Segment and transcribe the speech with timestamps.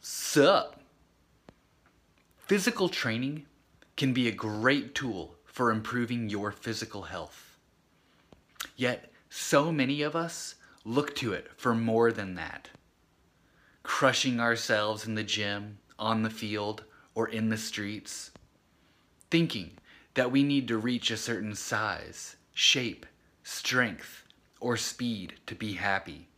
[0.00, 0.80] Sup?
[2.38, 3.46] Physical training
[3.96, 7.56] can be a great tool for improving your physical health.
[8.76, 12.68] Yet, so many of us look to it for more than that.
[13.82, 16.84] Crushing ourselves in the gym, on the field,
[17.14, 18.30] or in the streets.
[19.30, 19.72] Thinking
[20.14, 23.04] that we need to reach a certain size, shape,
[23.42, 24.24] strength,
[24.60, 26.28] or speed to be happy.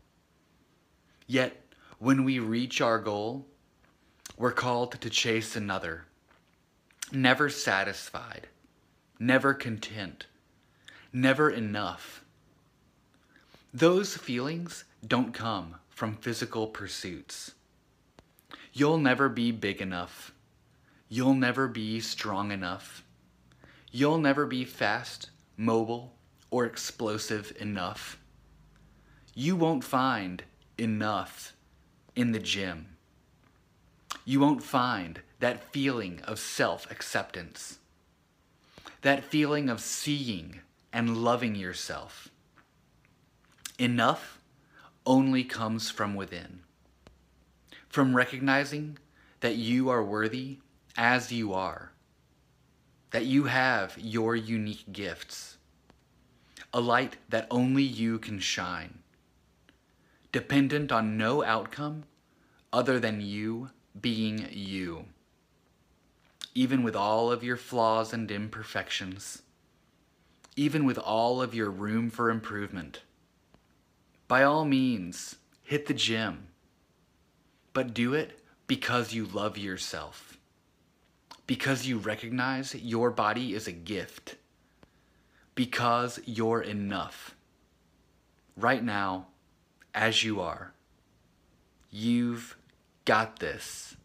[1.27, 1.63] Yet,
[2.01, 3.47] when we reach our goal,
[4.39, 6.07] we're called to chase another.
[7.13, 8.49] Never satisfied,
[9.19, 10.25] never content,
[11.13, 12.25] never enough.
[13.75, 17.53] Those feelings don't come from physical pursuits.
[18.73, 20.33] You'll never be big enough.
[21.11, 23.05] You'll never be strong enough.
[23.93, 25.29] You'll never be fast,
[25.59, 26.15] mobile,
[26.51, 28.19] or explosive enough.
[29.35, 30.43] You won't find
[30.79, 31.53] enough
[32.15, 32.97] in the gym.
[34.25, 37.79] You won't find that feeling of self acceptance,
[39.03, 40.61] that feeling of seeing
[40.93, 42.29] and loving yourself.
[43.79, 44.41] Enough
[45.07, 46.61] only comes from within,
[47.89, 48.99] from recognizing
[49.41, 50.59] that you are worthy
[50.97, 51.93] as you are,
[53.11, 55.57] that you have your unique gifts,
[56.75, 59.00] a light that only you can shine
[60.33, 62.05] dependent on no outcome
[62.73, 65.07] other than you being you.
[66.55, 69.43] Even with all of your flaws and imperfections,
[70.57, 73.03] even with all of your room for improvement,
[74.29, 76.47] by all means, hit the gym.
[77.73, 80.39] But do it because you love yourself.
[81.47, 84.37] Because you recognize your body is a gift.
[85.57, 87.35] Because you're enough.
[88.57, 89.27] Right now,
[89.95, 90.73] as you are.
[91.91, 92.57] You've
[93.05, 93.97] got this.